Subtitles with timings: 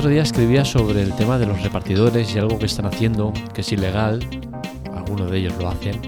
[0.00, 3.60] otro día escribía sobre el tema de los repartidores y algo que están haciendo que
[3.60, 4.20] es ilegal,
[4.94, 6.00] algunos de ellos lo hacen,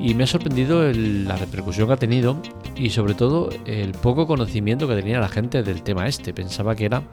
[0.00, 2.42] y me ha sorprendido la repercusión que ha tenido
[2.74, 6.34] y sobre todo el poco conocimiento que tenía la gente del tema este.
[6.34, 7.04] Pensaba que era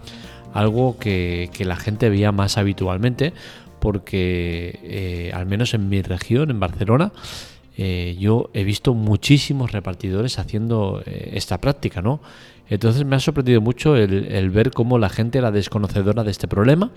[0.55, 3.33] algo que, la gente veía más habitualmente
[3.79, 7.11] porque eh, al menos en mi región, en Barcelona,
[7.79, 12.19] eh, yo he visto muchísimos repartidores haciendo eh, esta práctica, ¿no?
[12.69, 16.91] Entonces me ha sorprendido mucho el, ver cómo la gente era desconocedora de este problema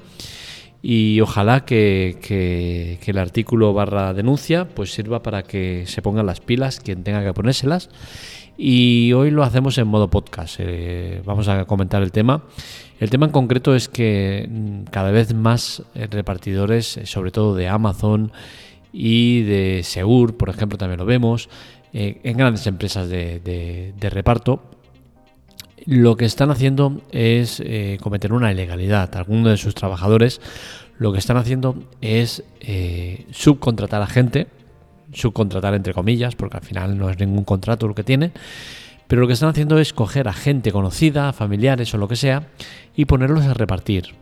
[0.83, 6.81] y ojalá que, el artículo barra denuncia pues sirva para que se pongan las pilas
[6.81, 7.91] quien tenga que ponérselas.
[8.57, 10.57] Y hoy lo hacemos en modo podcast.
[10.59, 12.43] Eh, vamos a comentar el tema.
[12.99, 18.33] El tema en concreto es que mm, cada vez más repartidores sobre todo de Amazon
[18.93, 21.49] y de Segur, por ejemplo, también lo vemos,
[21.93, 24.63] eh, en grandes empresas de, reparto,
[25.87, 29.17] lo que están haciendo es eh, cometer una ilegalidad.
[29.17, 30.41] Algunos de sus trabajadores
[30.99, 34.49] lo que están haciendo es eh, subcontratar a gente,
[35.13, 38.33] subcontratar entre comillas, porque al final no es ningún contrato lo que tienen,
[39.09, 42.49] pero lo que están haciendo es coger a gente conocida, familiares o lo que sea,
[42.95, 44.15] y ponerlos a repartir.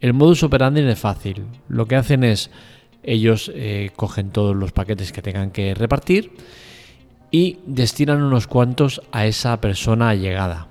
[0.00, 1.46] El modus operandi es fácil.
[1.68, 2.50] Lo que hacen es
[3.02, 6.32] ellos eh, cogen todos los paquetes que tengan que repartir
[7.30, 10.68] y destinan unos cuantos a esa persona llegada.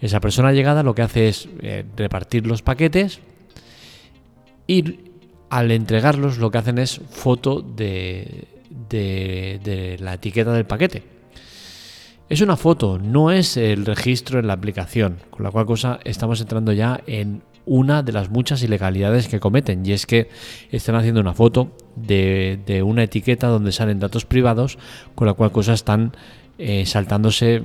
[0.00, 3.20] Esa persona llegada lo que hace es eh, repartir los paquetes
[4.66, 5.00] y
[5.50, 8.46] al entregarlos lo que hacen es foto de,
[8.88, 11.02] de la etiqueta del paquete.
[12.28, 16.40] Es una foto, no es el registro en la aplicación, con la cual cosa estamos
[16.40, 20.28] entrando ya en una de las muchas ilegalidades que cometen y es que
[20.70, 24.78] están haciendo una foto de, una etiqueta donde salen datos privados
[25.14, 26.12] con la cual cosa están
[26.58, 27.62] eh, saltándose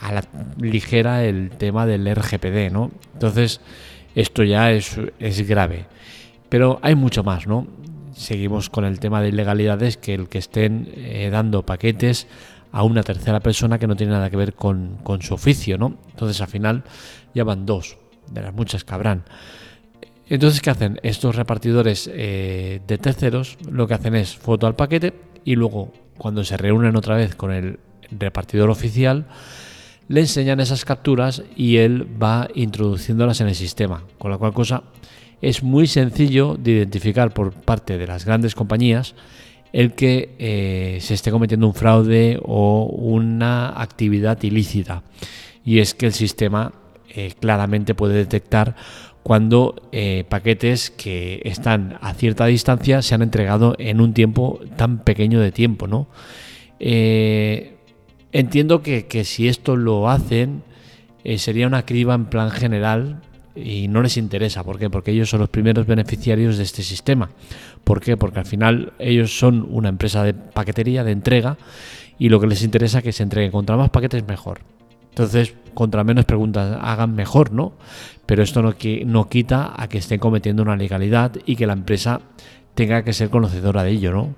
[0.00, 0.24] a la
[0.60, 2.90] ligera el tema del RGPD, ¿no?
[3.14, 3.60] Entonces
[4.14, 5.86] esto ya es, es grave.
[6.48, 7.66] Pero hay mucho más, ¿no?
[8.14, 12.26] Seguimos con el tema de ilegalidades que el que estén eh, dando paquetes
[12.72, 15.96] a una tercera persona que no tiene nada que ver con, con su oficio, ¿no?
[16.10, 16.84] Entonces al final
[17.34, 17.96] ya van dos
[18.30, 19.24] de las muchas que habrán.
[20.28, 20.98] Entonces, ¿qué hacen?
[21.02, 25.14] Estos repartidores eh, de terceros lo que hacen es foto al paquete
[25.44, 27.78] y luego, cuando se reúnen otra vez con el
[28.10, 29.26] repartidor oficial,
[30.08, 34.02] le enseñan esas capturas y él va introduciéndolas en el sistema.
[34.18, 34.82] Con la cual cosa
[35.40, 39.14] es muy sencillo de identificar por parte de las grandes compañías
[39.72, 45.02] el que eh, se esté cometiendo un fraude o una actividad ilícita.
[45.64, 46.72] Y es que el sistema
[47.08, 48.76] eh, claramente puede detectar
[49.22, 54.98] cuando eh, paquetes que están a cierta distancia se han entregado en un tiempo tan
[54.98, 56.06] pequeño de tiempo, ¿no?
[56.78, 57.76] Eh,
[58.32, 60.62] entiendo que, si esto lo hacen
[61.38, 63.20] sería una criba en plan general
[63.56, 64.62] y no les interesa.
[64.62, 64.90] ¿Por qué?
[64.90, 67.30] Porque ellos son los primeros beneficiarios de este sistema.
[67.82, 68.16] ¿Por qué?
[68.16, 71.56] Porque al final ellos son una empresa de paquetería, de entrega,
[72.18, 74.75] y lo que les interesa es que se entreguen contra más paquetes mejor.
[75.16, 77.72] Entonces, contra menos preguntas hagan mejor, ¿no?
[78.26, 78.74] Pero esto no,
[79.06, 82.20] no quita a que estén cometiendo una legalidad y que la empresa
[82.74, 84.34] tenga que ser conocedora de ello, ¿no?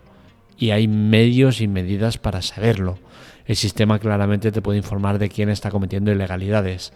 [0.56, 2.96] Y hay medios y medidas para saberlo.
[3.44, 6.92] El sistema claramente te puede informar de quién está cometiendo ilegalidades.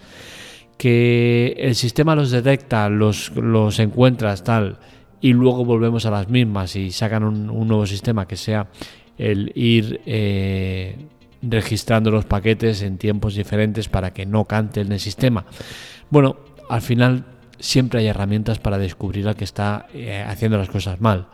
[0.79, 4.79] Que el sistema los detecta, los, los encuentras, tal,
[5.21, 8.69] y luego volvemos a las mismas y sacan un, nuevo sistema que sea
[9.19, 10.97] el ir eh,
[11.43, 15.45] registrando los paquetes en tiempos diferentes para que no cante en el sistema.
[16.11, 16.37] Bueno,
[16.69, 17.25] al final
[17.59, 21.29] siempre hay herramientas para descubrir al que está eh, haciendo las cosas mal.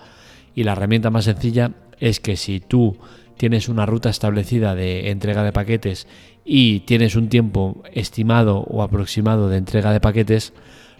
[0.55, 2.97] Y la herramienta más sencilla es que si tú
[3.37, 6.07] tienes una ruta establecida de entrega de paquetes
[6.45, 10.53] y tienes un tiempo estimado o aproximado de entrega de paquetes,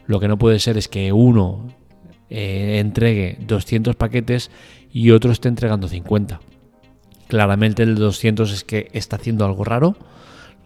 [0.07, 1.75] lo que no puede ser es que uno
[2.31, 4.51] eh, entregue 200 paquetes
[4.93, 6.41] y otro esté entregando 50.
[7.29, 9.97] Claramente el 200 es que está haciendo algo raro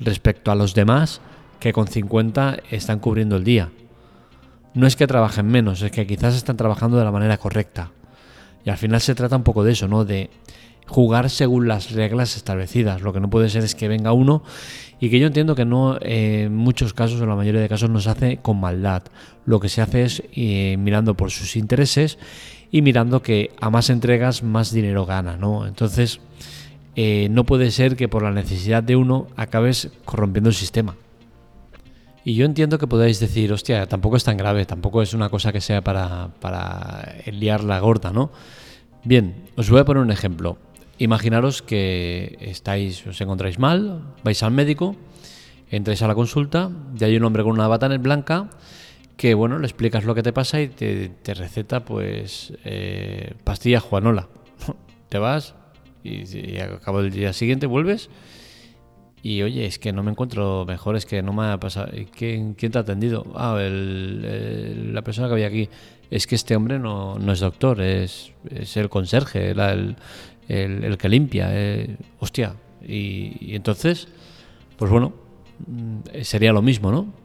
[0.01, 1.21] respecto a los demás
[1.61, 3.71] que con 50 están cubriendo el día.
[4.75, 7.91] No es que trabajen menos, es que quizás están trabajando de la manera correcta.
[8.65, 10.05] Y al final se trata un poco de eso, ¿no?
[10.05, 10.31] De
[10.87, 13.03] jugar según las reglas establecidas.
[13.03, 14.43] Lo que no puede ser es que venga uno
[15.01, 18.01] y que yo entiendo que no, en muchos casos, en la mayoría de casos, no
[18.01, 19.03] se hace con maldad.
[19.47, 22.19] Lo que se hace es eh, mirando por sus intereses
[22.73, 25.67] y mirando que a más entregas, más dinero gana, ¿no?
[25.67, 26.21] Entonces,
[26.97, 30.97] eh, no puede ser que por la necesidad de uno acabes corrompiendo el sistema.
[32.25, 35.53] Y yo entiendo que podáis decir, hostia, tampoco es tan grave, tampoco es una cosa
[35.53, 38.31] que sea para, para liar la gorda, ¿no?
[39.05, 40.57] Bien, os voy a poner un ejemplo.
[40.99, 44.97] Imaginaros que estáis, os encontráis mal, vais al médico,
[45.71, 48.49] entráis a la consulta y hay un hombre con una bata blanca
[49.23, 54.27] que bueno, le explicas lo que te pasa y te, receta pues eh, pastilla Juanola.
[55.11, 55.55] te vas
[56.03, 58.11] y, y acabo el día siguiente vuelves
[59.23, 61.93] y oye, es que no me encuentro mejor, es que no me ha pasado.
[62.11, 63.25] ¿Quién, quién te ha atendido?
[63.37, 65.69] Ah, el, la persona que había aquí.
[66.11, 69.97] Es que este hombre no, no es doctor, es, es el conserje, el,
[70.49, 71.51] el, que limpia.
[71.53, 72.57] Eh, hostia.
[72.85, 74.09] Y, entonces,
[74.77, 75.13] pues bueno,
[75.69, 77.22] mm, sería lo mismo, ¿no?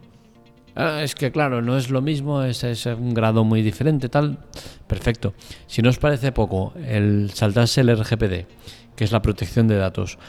[0.79, 4.38] Ah, es que claro, no es lo mismo, es, un grado muy diferente, tal.
[4.85, 5.33] Perfecto.
[5.65, 8.45] Si no os parece poco el saltarse el RGPD,
[8.95, 10.19] que es la protección de datos,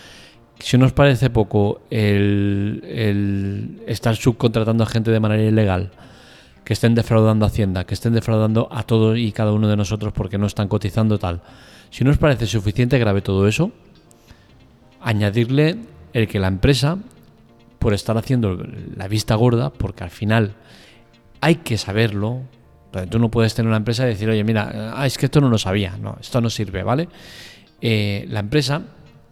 [0.59, 5.91] si nos parece poco el, estar subcontratando a gente de manera ilegal,
[6.65, 10.15] que estén defraudando a Hacienda, que estén defraudando a todos y cada uno de nosotros
[10.15, 11.43] porque no están cotizando tal,
[11.91, 13.71] si nos parece suficiente grave todo eso,
[15.03, 15.77] añadirle
[16.15, 16.97] el que la empresa,
[17.79, 18.59] por estar haciendo
[18.97, 20.55] la vista gorda, porque al final
[21.41, 22.43] hay que saberlo,
[23.11, 25.49] tú no puedes tener una empresa y decir, oye, mira, ah, es que esto no
[25.49, 27.09] lo sabía, no, esto no sirve, ¿vale?
[27.81, 28.83] Eh, la empresa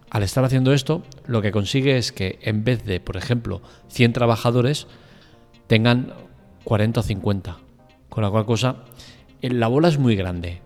[0.09, 4.13] al estar haciendo esto, lo que consigue es que en vez de, por ejemplo, 100
[4.13, 4.87] trabajadores,
[5.67, 6.13] tengan
[6.63, 7.57] 40 o 50.
[8.09, 8.77] Con la cual cosa,
[9.41, 10.61] la bola es muy grande.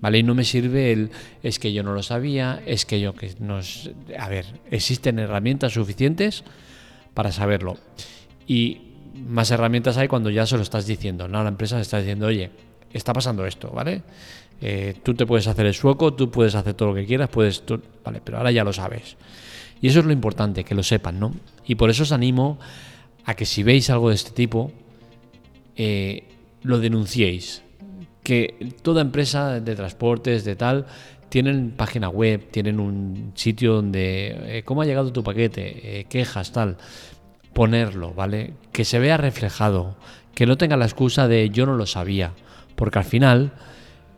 [0.00, 0.18] ¿Vale?
[0.18, 1.10] Y no me sirve el
[1.42, 3.90] es que yo no lo sabía, es que yo que nos.
[4.18, 6.42] A ver, existen herramientas suficientes
[7.14, 7.76] para saberlo.
[8.46, 8.80] Y
[9.14, 11.28] más herramientas hay cuando ya se lo estás diciendo.
[11.28, 12.50] No, la empresa se está diciendo, oye,
[12.92, 14.02] está pasando esto, ¿vale?
[14.60, 17.62] Eh, tú te puedes hacer el sueco, tú puedes hacer todo lo que quieras, puedes,
[18.04, 19.16] vale, pero ahora ya lo sabes.
[19.80, 21.34] Y eso es lo importante, que lo sepan, ¿no?
[21.66, 22.58] Y por eso os animo
[23.24, 24.72] a que si veis algo de este tipo,
[25.76, 26.24] eh,
[26.62, 27.62] lo denunciéis.
[28.22, 30.86] Que toda empresa de transportes, de tal,
[31.30, 36.06] tienen página web, tienen un sitio donde, eh, ¿cómo ha llegado tu paquete?
[36.10, 36.76] quejas, tal.
[37.54, 38.52] Ponerlo, ¿vale?
[38.72, 39.96] Que se vea reflejado,
[40.34, 42.32] que no tenga la excusa de yo no lo sabía,
[42.76, 43.52] porque al final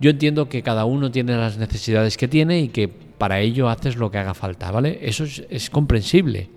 [0.02, 3.94] yo entiendo que cada uno tiene las necesidades que tiene y que para ello haces
[3.94, 4.98] lo que haga falta, ¿vale?
[5.02, 6.50] Eso es, comprensible.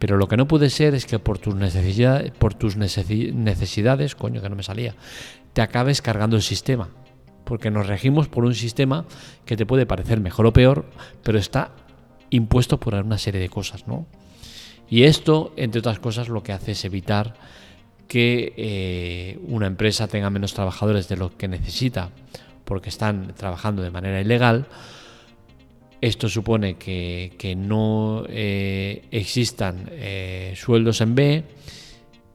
[0.00, 4.42] Pero lo que no puede ser es que por tus necesidades, por tus necesidades, coño,
[4.42, 4.96] que no me salía,
[5.52, 6.88] te acabes cargando el sistema.
[7.44, 9.04] Porque nos regimos por un sistema
[9.44, 10.86] que te puede parecer mejor o peor,
[11.22, 11.72] pero está
[12.30, 14.06] impuesto por una serie de cosas, ¿no?
[14.88, 17.34] Y esto, entre otras cosas, lo que hace es evitar
[18.08, 22.10] que eh, una empresa tenga menos trabajadores de lo que necesita
[22.64, 24.66] porque están trabajando de manera ilegal.
[26.00, 31.44] Esto supone que, no eh, existan eh, sueldos en B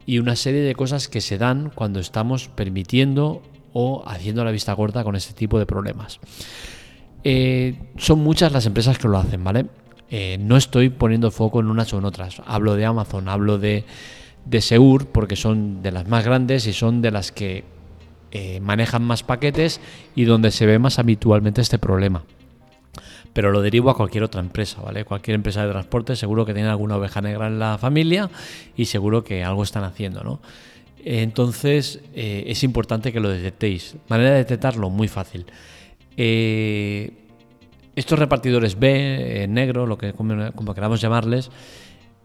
[0.06, 3.42] y una serie de cosas que se dan cuando estamos permitiendo
[3.80, 6.18] o haciendo la vista corta con este tipo de problemas.
[7.22, 9.66] Eh, son muchas las empresas que lo hacen, ¿vale?
[10.40, 12.40] no estoy poniendo foco en unas o en otras.
[12.46, 13.84] Hablo de Amazon, hablo de,
[14.46, 17.64] de Seur, porque son de las más grandes y son de las que
[18.30, 19.80] eh, manejan más paquetes
[20.14, 22.24] y donde se ve más habitualmente este problema.
[23.32, 25.04] Pero lo derivo a cualquier otra empresa, ¿vale?
[25.04, 28.28] Cualquier empresa de transporte seguro que tiene alguna oveja negra en la familia
[28.76, 30.40] y seguro que algo están haciendo, ¿no?
[31.04, 33.96] Entonces eh, es importante que lo detectéis.
[34.08, 35.46] Manera de detectarlo, muy fácil.
[36.16, 37.12] Eh,
[37.94, 41.50] estos repartidores B, negro, lo que como, queramos llamarles,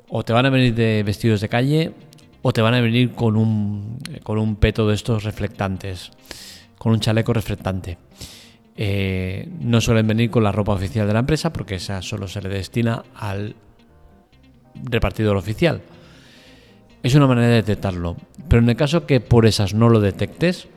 [0.09, 1.93] o te van a venir de vestidos de calle
[2.41, 6.11] o te van a venir con un, con un peto de estos reflectantes,
[6.77, 7.97] con un chaleco reflectante.
[8.75, 12.41] Eh, no suelen venir con la ropa oficial de la empresa porque esa solo se
[12.41, 13.55] le destina al
[14.83, 15.81] repartidor oficial.
[17.03, 18.15] Es una manera de detectarlo.
[18.47, 20.67] Pero en el caso que por esas no lo detectes,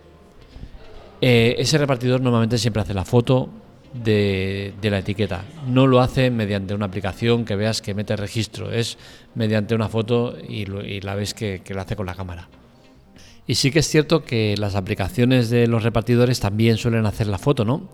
[1.21, 3.49] eh, ese repartidor normalmente siempre hace la foto
[3.95, 5.45] de, la etiqueta.
[5.69, 8.99] No lo hace mediante una aplicación que veas que mete registro, es
[9.37, 10.67] mediante una foto y,
[11.01, 12.49] la ves que, lo hace con la cámara.
[13.47, 17.39] Y sí que es cierto que las aplicaciones de los repartidores también suelen hacer la
[17.39, 17.89] foto, ¿no?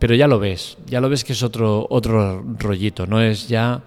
[0.00, 3.82] Pero ya lo ves, ya lo ves que es otro, otro rollito, no es ya...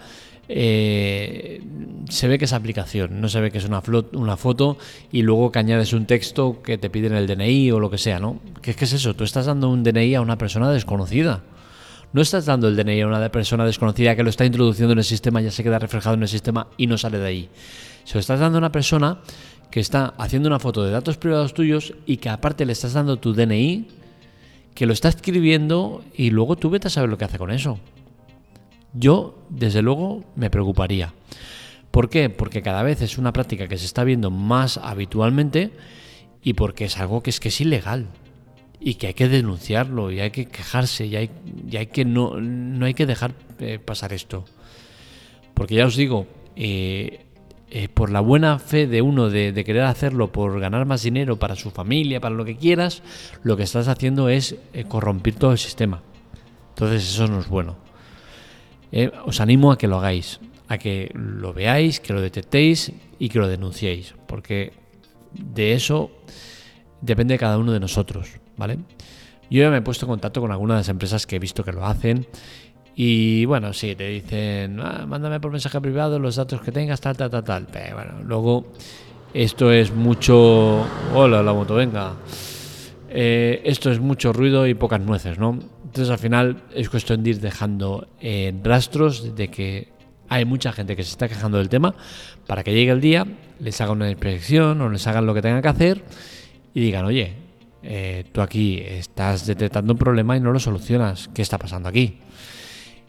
[0.49, 1.61] Eh,
[2.09, 4.77] se ve que es aplicación, no se ve que es una, una foto
[5.11, 8.19] y luego que añades un texto que te piden el DNI o lo que sea,
[8.19, 8.39] ¿no?
[8.61, 9.15] ¿Qué, ¿Qué es eso?
[9.15, 11.43] Tú estás dando un DNI a una persona desconocida
[12.11, 15.03] no estás dando el DNI a una persona desconocida que lo está introduciendo en el
[15.03, 17.49] sistema, ya se queda reflejado en el sistema y no sale de ahí.
[18.03, 19.19] Se lo estás dando a una persona
[19.69, 23.17] que está haciendo una foto de datos privados tuyos y que aparte le estás dando
[23.17, 23.87] tu DNI,
[24.73, 27.79] que lo está escribiendo y luego tú vete a saber lo que hace con eso.
[28.93, 31.13] Yo, desde luego, me preocuparía.
[31.91, 32.29] ¿Por qué?
[32.29, 35.71] Porque cada vez es una práctica que se está viendo más habitualmente
[36.43, 38.07] y porque es algo que es que es ilegal
[38.79, 41.29] y que hay que denunciarlo y hay que quejarse y hay,
[41.75, 44.45] hay que no, no hay que dejar eh, pasar esto.
[45.53, 47.25] Porque ya os digo, eh,
[47.71, 51.55] eh, por la buena fe de uno de, querer hacerlo por ganar más dinero para
[51.55, 53.03] su familia, para lo que quieras,
[53.43, 56.01] lo que estás haciendo es eh, corrompir todo el sistema.
[56.69, 57.77] Entonces eso no es bueno.
[58.91, 63.29] Eh, os animo a que lo hagáis, a que lo veáis, que lo detectéis y
[63.29, 64.73] que lo denunciéis, porque
[65.33, 66.11] de eso
[67.01, 68.79] depende de cada uno de nosotros, ¿vale?
[69.49, 71.63] Yo ya me he puesto en contacto con algunas de las empresas que he visto
[71.63, 72.27] que lo hacen
[73.01, 77.15] y bueno, sí, te dicen, ah, mándame por mensaje privado los datos que tengas, tal,
[77.15, 77.67] tal, tal, tal.
[77.71, 78.65] Pero bueno, luego
[79.33, 80.85] esto es mucho...
[81.15, 82.11] Hola, la moto, venga.
[83.09, 85.57] Eh, esto es mucho ruido y pocas nueces, ¿no?
[85.89, 89.87] Entonces al final es cuestión de ir dejando en rastros de que
[90.27, 91.95] hay mucha gente que se está quejando del tema
[92.45, 93.25] para que llegue el día,
[93.59, 96.03] les haga una inspección o les hagan lo que tengan que hacer
[96.75, 97.33] y digan, oye,
[97.81, 102.19] eh, tú aquí estás detectando un problema y no lo solucionas, ¿qué está pasando aquí?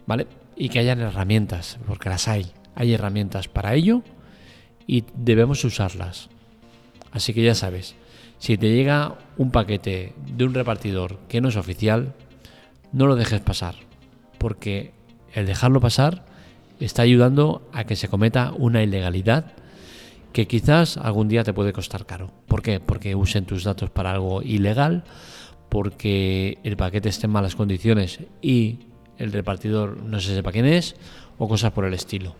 [0.06, 0.26] ¿vale?
[0.56, 2.46] Y que hayan herramientas, porque las hay.
[2.74, 4.02] Hay herramientas para ello
[4.86, 6.30] y debemos usarlas.
[7.12, 7.94] Así que ya sabes,
[8.38, 12.14] si te llega un paquete de un repartidor que no es oficial,
[12.92, 13.76] no lo dejes pasar,
[14.38, 14.92] porque
[15.32, 16.24] el dejarlo pasar
[16.80, 19.52] está ayudando a que se cometa una ilegalidad
[20.32, 22.30] que quizás algún día te puede costar caro.
[22.46, 22.80] ¿Por qué?
[22.80, 25.04] Porque usen tus datos para algo ilegal,
[25.68, 28.80] porque el paquete esté en malas condiciones y
[29.18, 30.96] el repartidor no se sepa quién es
[31.38, 32.34] o cosas por el estilo.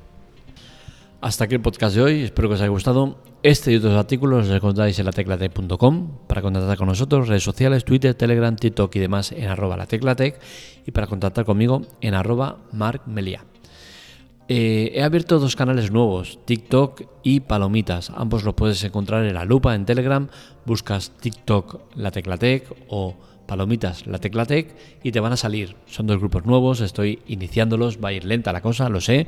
[1.23, 3.19] Hasta aquí el podcast de hoy, espero que os haya gustado.
[3.43, 8.15] Este y otros artículos los encontráis en lateclatec.com para contactar con nosotros, redes sociales, Twitter,
[8.15, 10.41] Telegram, TikTok y demás en arroba lateclatec
[10.87, 13.45] y para contactar conmigo en arroba markmelia.
[14.49, 18.11] Eh, he abierto dos canales nuevos, TikTok y Palomitas.
[18.17, 20.27] Ambos los puedes encontrar en la lupa en Telegram.
[20.65, 23.15] Buscas TikTok La Teclatec o
[23.50, 24.69] palomitas la tecla tech
[25.02, 25.75] y te van a salir.
[25.87, 29.26] Son dos grupos nuevos, estoy iniciándolos, va a ir lenta la cosa, lo sé.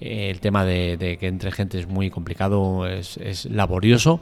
[0.00, 4.20] Eh, el tema de, que entre gente es muy complicado, es, laborioso.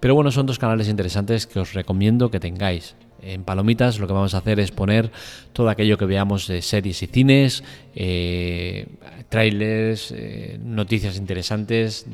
[0.00, 2.94] Pero bueno, son dos canales interesantes que os recomiendo que tengáis.
[3.20, 5.10] En Palomitas lo que vamos a hacer es poner
[5.52, 8.86] todo aquello que veamos de series y cines, eh,
[9.28, 12.06] trailers, eh, noticias interesantes,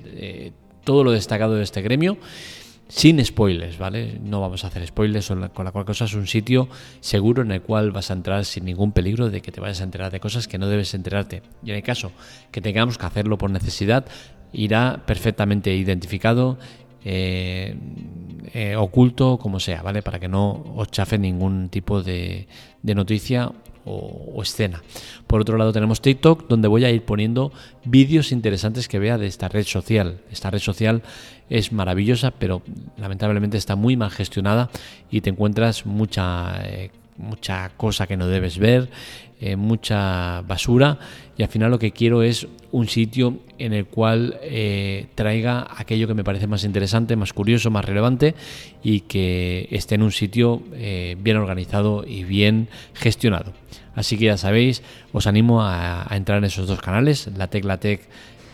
[0.83, 2.19] todo lo destacado de este gremio
[2.89, 4.19] sin spoilers, ¿vale?
[4.23, 6.69] No vamos a hacer spoilers, con la cual cosa es un sitio
[7.01, 9.85] seguro en el cual vas a entrar sin ningún peligro de que te vayas a
[9.85, 11.43] enterar de cosas que no debes enterarte.
[11.65, 12.13] Y en el caso
[12.51, 14.05] que tengamos que hacerlo por necesidad,
[14.53, 16.59] irá perfectamente identificado,
[17.05, 17.77] eh,
[18.53, 20.03] eh, oculto, como sea, ¿vale?
[20.03, 22.47] Para que no os chafe ningún tipo de,
[22.83, 23.53] de noticia
[23.85, 24.83] o, escena.
[25.27, 27.53] Por otro lado tenemos TikTok, donde voy a ir poniendo
[27.85, 30.21] vídeos interesantes que vea de esta red social.
[30.31, 31.03] Esta red social
[31.49, 32.63] es maravillosa, pero
[32.97, 34.71] lamentablemente está muy mal gestionada
[35.11, 36.61] y te encuentras mucha...
[36.65, 38.89] Eh, mucha cosa que no debes ver,
[39.43, 40.99] eh, mucha basura
[41.37, 46.07] y al final lo que quiero es un sitio en el cual eh, traiga aquello
[46.07, 48.35] que me parece más interesante, más curioso, más relevante
[48.83, 50.63] y que esté en un sitio
[51.19, 53.53] bien organizado y bien gestionado.
[53.95, 54.83] Así que ya sabéis,
[55.13, 58.01] os animo a, entrar en esos dos canales, la Tecla Tech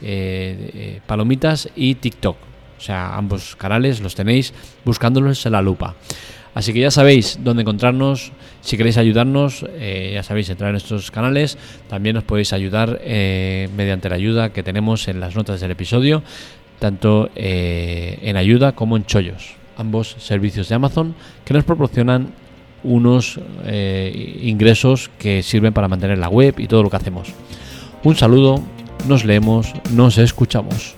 [0.03, 2.37] eh, eh, Palomitas y TikTok.
[2.77, 4.53] O sea, ambos canales los tenéis
[4.85, 5.97] buscándolos en la lupa.
[6.59, 8.33] Así que ya sabéis dónde encontrarnos.
[8.63, 11.57] Si queréis ayudarnos, eh, ya sabéis, entrar en estos canales.
[11.87, 16.25] También os podéis ayudar mediante la ayuda que tenemos en las notas del episodio,
[16.81, 19.55] tanto en ayuda como en chollos.
[19.77, 22.35] Ambos servicios de Amazon que nos proporcionan
[22.83, 27.29] unos eh, ingresos que sirven para mantener la web y todo lo que hacemos.
[28.03, 28.63] Un saludo,
[29.07, 30.98] nos leemos, nos escuchamos.